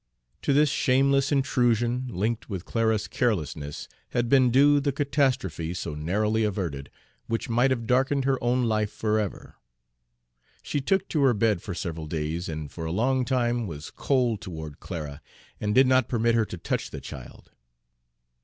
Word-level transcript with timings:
To 0.41 0.51
this 0.51 0.69
shameless 0.69 1.31
intrusion, 1.31 2.07
linked 2.09 2.49
with 2.49 2.65
Clara's 2.65 3.07
carelessness, 3.07 3.87
had 4.09 4.29
been 4.29 4.49
due 4.49 4.79
the 4.79 4.91
catastrophe, 4.91 5.75
so 5.75 5.93
narrowly 5.93 6.43
averted, 6.43 6.89
which 7.27 7.49
might 7.51 7.69
have 7.69 7.85
darkened 7.85 8.25
her 8.25 8.43
own 8.43 8.63
life 8.63 8.91
forever. 8.91 9.57
She 10.63 10.81
took 10.81 11.07
to 11.09 11.21
her 11.21 11.35
bed 11.35 11.61
for 11.61 11.75
several 11.75 12.07
days, 12.07 12.49
and 12.49 12.71
for 12.71 12.85
a 12.85 12.91
long 12.91 13.25
time 13.25 13.67
was 13.67 13.91
cold 13.91 14.41
toward 14.41 14.79
Clara, 14.79 15.21
and 15.59 15.75
did 15.75 15.85
not 15.85 16.07
permit 16.09 16.33
her 16.33 16.45
to 16.45 16.57
touch 16.57 16.89
the 16.89 16.99
child. 16.99 17.51